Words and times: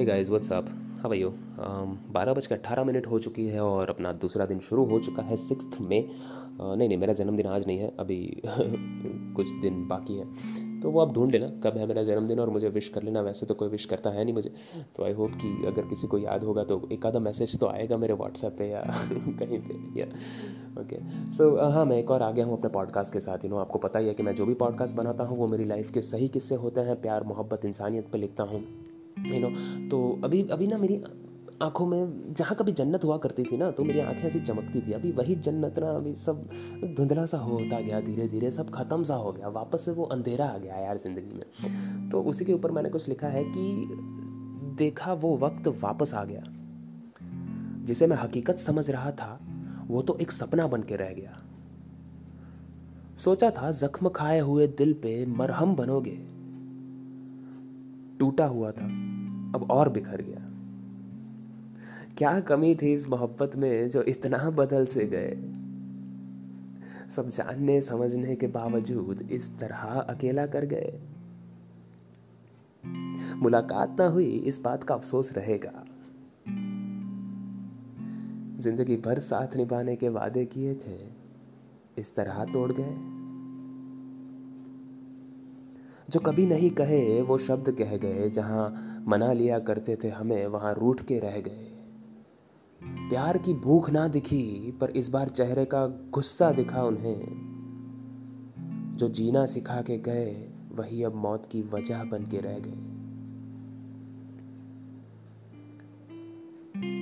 Hey 0.00 0.04
guys 0.06 0.28
what's 0.28 0.52
up 0.52 0.66
हाँ 1.00 1.08
भाइयों 1.08 1.30
बारह 2.12 2.34
बज 2.34 2.46
के 2.46 2.54
अट्ठारह 2.54 2.84
मिनट 2.84 3.06
हो 3.06 3.18
चुकी 3.18 3.46
है 3.46 3.60
और 3.60 3.90
अपना 3.90 4.12
दूसरा 4.12 4.46
दिन 4.46 4.58
शुरू 4.58 4.84
हो 4.84 5.00
चुका 5.00 5.22
है 5.22 5.36
सिक्स 5.36 5.80
में। 5.80 6.08
Uh, 6.60 6.76
नहीं 6.76 6.88
नहीं 6.88 6.98
मेरा 6.98 7.12
जन्मदिन 7.12 7.46
आज 7.46 7.66
नहीं 7.66 7.78
है 7.78 7.92
अभी 7.98 8.42
कुछ 9.36 9.50
दिन 9.50 9.86
बाकी 9.88 10.14
है। 10.14 10.80
तो 10.80 10.90
वो 10.90 11.00
आप 11.00 11.12
ढूंढ 11.14 11.32
लेना 11.32 11.46
कब 11.46 11.76
है 11.78 11.86
मेरा 11.86 12.02
जन्मदिन 12.02 12.40
और 12.40 12.50
मुझे 12.50 12.68
विश 12.68 12.88
कर 12.88 13.02
लेना। 13.02 13.20
वैसे 13.20 13.46
तो 13.46 13.54
कोई 13.54 13.68
विश 13.68 13.84
करता 13.84 14.10
है 14.10 14.24
नहीं 14.24 14.34
मुझे। 14.34 14.52
तो 14.96 15.04
आई 15.04 15.12
होप 15.12 15.34
कि 15.34 15.66
अगर 15.66 15.86
किसी 15.86 16.06
को 16.06 16.18
याद 16.18 16.44
होगा 16.44 16.64
तो 16.64 16.88
एक 16.92 17.06
आधा 17.06 17.18
मैसेज 17.18 17.58
तो 17.60 17.66
आएगा 17.66 17.96
मेरे 17.96 18.14
व्हाट्सएप 18.14 18.56
पे 18.58 18.68
या 18.68 18.80
कहीं 19.12 19.58
पे 19.58 20.00
या 20.00 20.06
ओके 20.82 21.30
सो 21.32 21.70
हाँ 21.70 21.84
मैं 21.84 21.98
एक 21.98 22.10
और 22.10 22.22
आ 22.22 22.30
गया 22.30 22.44
हूँ 22.44 22.58
अपने 22.58 22.70
पॉडकास्ट 22.70 23.12
के 23.12 23.20
साथ। 23.20 23.44
यू 23.44 23.50
नो 23.50 23.56
आपको 23.56 23.78
पता 23.78 23.98
ही 23.98 24.08
है 24.08 24.14
कि 24.14 24.22
मैं 24.22 24.34
जो 24.34 24.46
भी 24.46 24.54
पॉडकास्ट 24.54 24.96
बनाता 24.96 25.24
हूँ 25.24 25.38
वो 25.38 25.46
मेरी 25.46 25.64
लाइफ 25.64 25.90
के 25.90 26.02
सही 26.02 26.28
किस्से 26.28 26.54
होते 26.54 26.80
हैं। 26.80 27.00
प्यार 27.02 27.24
मोहब्बत 27.24 27.64
इंसानियत 27.64 28.10
पर 28.12 28.18
लिखता 28.18 28.44
हूँ। 28.44 28.64
यू 29.16 29.40
नो 29.40 29.50
तो 29.88 30.20
अभी 30.24 30.42
अभी 30.50 30.66
ना 30.66 30.78
मेरी 30.78 31.00
आँखों 31.62 31.86
में 31.86 32.32
जहाँ 32.34 32.54
कभी 32.56 32.72
जन्नत 32.72 33.04
हुआ 33.04 33.16
करती 33.18 33.44
थी 33.44 33.56
ना 33.56 33.70
तो 33.70 33.84
मेरी 33.84 34.00
आँखें 34.00 34.22
ऐसी 34.22 34.40
चमकती 34.40 34.80
थी। 34.80 34.92
अभी 34.92 35.10
वही 35.12 35.34
जन्नत 35.36 35.78
ना, 35.78 35.90
अभी 35.90 36.14
सब 36.14 36.48
धुंधला 36.96 37.24
सा 37.26 37.38
होता 37.38 37.80
गया 37.80 38.00
धीरे 38.00 38.28
धीरे 38.28 38.50
सब 38.50 38.70
ख़त्म 38.70 39.02
सा 39.02 39.14
हो 39.14 39.32
गया, 39.32 39.48
वापस 39.48 39.84
से 39.84 39.92
वो 39.92 40.04
अंधेरा 40.04 40.46
आ 40.46 40.58
गया 40.58 40.76
यार 40.76 40.98
ज़िंदगी 40.98 41.34
में। 41.34 42.08
तो 42.10 42.22
उसी 42.22 42.44
के 42.44 42.52
ऊपर 42.52 42.70
मैंने 42.70 42.88
कुछ 42.88 43.08
लिखा 43.08 43.28
है 43.28 43.44
कि 43.46 43.86
देखा 44.78 45.12
वो 45.12 45.36
वक्त 45.36 45.68
वापस 45.82 46.14
आ 46.14 46.24
गया, 46.24 46.42
जिसे 47.84 48.06
मैं 48.06 48.16
हकीकत 48.16 48.58
समझ 48.58 48.90
रहा 48.90 49.10
था, 49.12 49.38
वो 49.88 50.02
तो 50.02 50.16
एक 50.18 50.32
सपना 50.32 50.66
बन 50.66 50.82
के 50.82 50.96
रह 50.96 51.12
गया। 51.12 51.36
सोचा 53.18 53.50
था 53.50 53.70
जख्म 53.70 54.08
खाए 54.08 54.38
हुए 54.40 54.66
दिल 54.66 54.92
पे 54.92 55.24
मरहम 55.26 55.74
बनोगे 55.76 56.18
टूटा 58.20 58.46
हुआ 58.46 58.70
था, 58.70 58.84
अब 59.54 59.68
और 59.70 59.88
बिखर 59.88 60.22
गया। 60.22 60.46
क्या 62.18 62.40
कमी 62.40 62.74
थी 62.74 62.92
इस 62.92 63.08
मोहब्बत 63.08 63.56
में 63.56 63.88
जो 63.88 64.02
इतना 64.02 64.50
बदल 64.50 64.86
से 64.86 65.06
गए? 65.06 65.30
सब 67.10 67.28
जानने, 67.28 67.80
समझने 67.80 68.36
के 68.36 68.46
बावजूद 68.46 69.28
इस 69.30 69.58
तरह 69.58 69.82
अकेला 70.00 70.46
कर 70.46 70.64
गए। 70.64 71.00
मुलाकात 73.36 73.96
ना 74.00 74.06
हुई, 74.06 74.30
इस 74.30 74.60
बात 74.60 74.84
का 74.84 74.94
अफसोस 74.94 75.32
रहेगा। 75.32 75.84
ज़िंदगी 78.58 78.96
भर 78.96 79.18
साथ 79.18 79.56
निभाने 79.56 79.96
के 79.96 80.08
वादे 80.08 80.44
किए 80.44 80.74
थे, 80.74 80.98
इस 81.98 82.14
तरह 82.16 82.44
तोड़ 82.44 82.72
गए। 82.72 83.19
जो 86.10 86.20
कभी 86.20 86.46
नहीं 86.46 86.70
कहे, 86.70 87.22
वो 87.22 87.38
शब्द 87.38 87.72
कह 87.72 87.96
गए, 87.96 88.28
जहाँ 88.28 88.94
मना 89.08 89.32
लिया 89.32 89.58
करते 89.58 89.98
थे 90.04 90.08
हमें, 90.08 90.46
वहाँ 90.46 90.74
रूठ 90.74 91.02
के 91.02 91.18
रह 91.18 91.40
गए। 91.40 91.76
प्यार 92.84 93.38
की 93.38 93.54
भूख 93.54 93.90
ना 93.90 94.08
दिखी, 94.08 94.78
पर 94.80 94.90
इस 94.90 95.08
बार 95.08 95.28
चेहरे 95.28 95.64
का 95.64 95.86
गुस्सा 95.86 96.50
दिखा 96.50 96.82
उन्हें। 96.82 97.50
जो 98.96 99.08
जीना 99.08 99.46
सिखा 99.46 99.82
के 99.82 99.98
गए, 99.98 100.52
वही 100.72 101.02
अब 101.02 101.14
मौत 101.14 101.46
की 101.46 101.62
वजह 101.62 102.04
बन 102.04 102.24
के 102.24 102.38
रह 102.40 102.58
गए। 102.58 102.90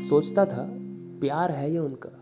सोचता 0.00 0.46
था, 0.46 0.68
प्यार 1.20 1.50
है 1.50 1.72
ये 1.72 1.78
उनका। 1.78 2.20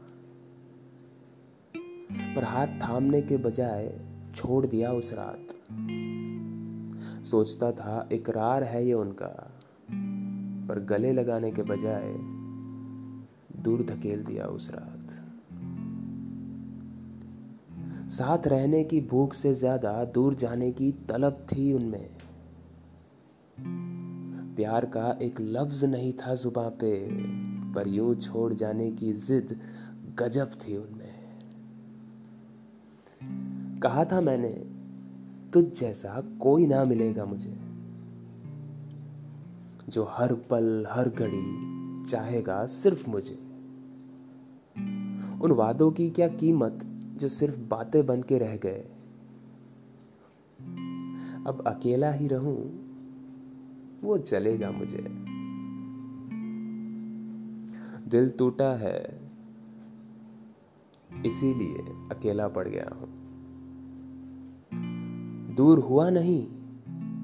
पर 2.35 2.45
हाथ 2.45 2.67
थामने 2.67 3.23
के 3.23 3.37
बजाय 3.37 4.01
छोड़ 4.35 4.67
दिया 4.67 4.93
उस 4.93 5.13
रात। 5.13 5.47
सोचता 7.25 7.73
था, 7.73 8.09
इकरार 8.13 8.65
है 8.65 8.87
ये 8.87 8.93
उनका। 8.93 9.27
पर 10.69 10.79
गले 10.81 11.13
लगाने 11.13 11.51
के 11.51 11.63
बजाय 11.63 12.15
दूर 13.63 13.83
धकेल 13.83 14.25
दिया 14.25 14.45
उस 14.45 14.71
रात। 14.75 15.11
साथ 18.11 18.47
रहने 18.47 18.85
की 18.85 19.01
भूख 19.01 19.35
से 19.35 19.55
ज़्यादा 19.55 20.05
दूर 20.05 20.35
जाने 20.35 20.73
की 20.73 20.93
तलब 20.93 21.47
थी 21.53 21.73
उनमें। 21.73 22.11
प्यार 24.57 24.85
का 24.85 25.19
एक 25.23 25.41
लफ्ज 25.41 25.85
नहीं 25.85 26.13
था 26.13 26.35
जुबा 26.35 26.69
पे, 26.69 27.09
पर 27.73 27.89
यूँ 27.89 28.15
छोड़ 28.15 28.53
जाने 28.53 28.91
की 28.91 29.13
जिद 29.13 29.57
गजब 30.19 30.51
थी 30.51 30.77
उनमें। 30.77 31.13
कहा 33.81 34.05
था 34.05 34.21
मैंने 34.21 34.72
तुझ 35.53 35.65
जैसा 35.65 36.21
कोई 36.21 36.67
ना 36.67 36.85
मिलेगा 36.85 37.25
मुझे। 37.25 37.59
जो 39.89 40.05
हर 40.05 40.35
पल, 40.35 40.87
हर 40.91 41.09
घड़ी 41.09 41.73
चाहेगा 42.05 42.67
सिर्फ़ 42.67 43.11
मुझे। 43.11 43.35
उन 45.43 45.53
वादों 45.53 45.93
की 45.93 46.11
क्या 46.11 46.29
कीमत 46.29 46.79
जो 47.17 47.29
सिर्फ़ 47.29 47.61
बातें 47.61 48.07
बन 48.07 48.23
के 48.23 48.39
रह 48.39 48.57
गए? 48.57 48.85
अब 51.47 51.65
अकेला 51.67 52.13
ही 52.13 52.29
रहूँ, 52.29 52.59
वो 54.03 54.19
चलेगा 54.19 54.71
मुझे। 54.71 55.07
दिल 58.11 58.31
टूटा 58.31 58.77
है, 58.77 59.31
इसीलिए 61.27 61.79
अकेला 62.13 62.49
पड़ 62.49 62.69
गया 62.69 62.95
हूँ। 62.95 63.22
दूर 65.57 65.79
हुआ 65.79 66.11
नहीं, 66.11 66.49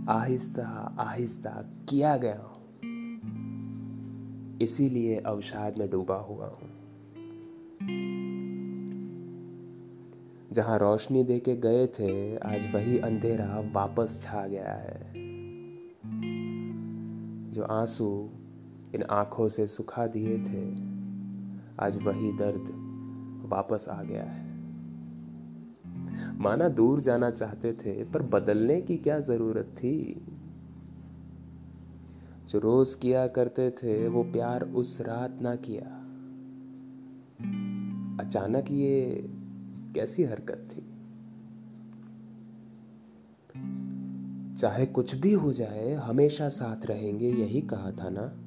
आहिस्ता 0.09 0.97
आहिस्ता 1.01 1.51
किया 1.89 2.17
गया 2.17 2.41
हूँ। 2.41 2.59
इसीलिए 4.63 5.17
अवसाद 5.17 5.79
में 5.79 5.91
डूबा 5.91 6.15
हुआ 6.15 6.47
हूँ। 6.47 6.71
जहाँ 10.53 10.79
रोशनी 10.79 11.25
दे 11.25 11.39
के 11.39 11.57
गए 11.57 11.87
थे, 11.87 12.37
आज 12.37 12.75
वही 12.75 12.99
अंधेरा 12.99 13.73
वापस 13.75 14.23
छा 14.23 14.47
गया 14.47 14.73
है। 14.73 15.13
जो 17.53 17.63
आँसू 17.63 18.31
इन 18.95 19.03
आँखों 19.03 19.49
से 19.49 19.67
सुखा 19.67 20.07
दिए 20.07 20.39
थे, 20.39 20.73
आज 21.81 22.03
वही 22.03 22.33
दर्द 22.33 22.89
वापस 23.53 23.89
आ 23.89 24.03
गया 24.03 24.25
है। 24.25 24.58
माना 26.33 26.69
दूर 26.69 27.01
जाना 27.01 27.31
चाहते 27.31 27.73
थे, 27.73 28.05
पर 28.05 28.23
बदलने 28.23 28.81
की 28.81 28.97
क्या 28.97 29.21
ज़रूरत 29.21 29.75
थी? 29.79 30.27
जो 32.49 32.59
रोज 32.59 32.95
किया 32.95 33.27
करते 33.27 33.71
थे, 33.71 34.09
वो 34.09 34.23
प्यार 34.23 34.63
उस 34.63 35.01
रात 35.01 35.39
ना 35.43 35.57
किया। 35.57 35.99
अचानक 38.27 38.65
ये 38.71 39.25
कैसी 39.95 40.25
हरकत 40.25 40.69
थी? 40.73 40.89
चाहे 44.57 44.87
कुछ 44.87 45.15
भी 45.15 45.33
हो 45.33 45.53
जाए, 45.53 45.95
हमेशा 45.95 46.49
साथ 46.49 46.87
रहेंगे, 46.87 47.29
यही 47.29 47.61
कहा 47.61 47.91
था 47.91 48.11
ना? 48.11 48.45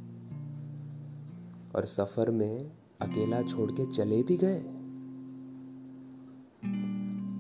और 1.75 1.85
सफ़र 1.85 2.31
में 2.31 2.71
अकेला 3.01 3.41
छोड़ 3.41 3.71
के 3.71 3.91
चले 3.91 4.23
भी 4.23 4.37
गए? 4.37 4.80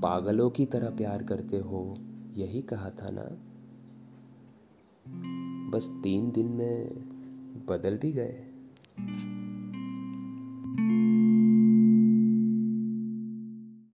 पागलों 0.01 0.49
की 0.49 0.65
तरह 0.65 0.89
प्यार 0.89 1.23
करते 1.23 1.57
हो? 1.57 1.95
यही 2.33 2.61
कहा 2.61 2.89
था 2.89 3.09
ना। 3.09 3.37
बस 5.69 5.99
तीन 6.03 6.31
दिन 6.31 6.45
में 6.45 6.89
बदल 7.65 7.97
भी 7.97 8.11
गए। 8.11 8.43